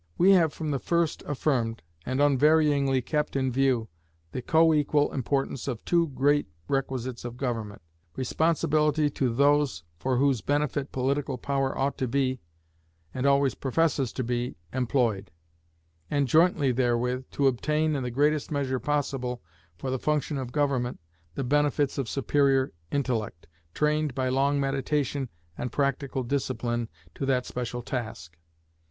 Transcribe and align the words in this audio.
We 0.17 0.31
have 0.31 0.51
from 0.51 0.71
the 0.71 0.79
first 0.79 1.21
affirmed, 1.27 1.83
and 2.07 2.19
unvaryingly 2.19 3.03
kept 3.05 3.35
in 3.35 3.51
view, 3.51 3.87
the 4.31 4.41
coequal 4.41 5.13
importance 5.13 5.67
of 5.67 5.85
two 5.85 6.07
great 6.07 6.47
requisites 6.67 7.23
of 7.23 7.37
government 7.37 7.83
responsibility 8.15 9.11
to 9.11 9.31
those 9.31 9.83
for 9.99 10.17
whose 10.17 10.41
benefit 10.41 10.91
political 10.91 11.37
power 11.37 11.77
ought 11.77 11.99
to 11.99 12.07
be, 12.07 12.39
and 13.13 13.27
always 13.27 13.53
professes 13.53 14.11
to 14.13 14.23
be, 14.23 14.55
employed; 14.73 15.29
and 16.09 16.27
jointly 16.27 16.71
therewith, 16.71 17.29
to 17.33 17.45
obtain, 17.45 17.95
in 17.95 18.01
the 18.01 18.09
greatest 18.09 18.49
measure 18.49 18.79
possible, 18.79 19.43
for 19.77 19.91
the 19.91 19.99
function 19.99 20.39
of 20.39 20.51
government, 20.51 20.99
the 21.35 21.43
benefits 21.43 21.99
of 21.99 22.09
superior 22.09 22.73
intellect, 22.91 23.45
trained 23.75 24.15
by 24.15 24.29
long 24.29 24.59
meditation 24.59 25.29
and 25.55 25.71
practical 25.71 26.23
discipline 26.23 26.89
to 27.13 27.23
that 27.23 27.45
special 27.45 27.83
task. 27.83 28.35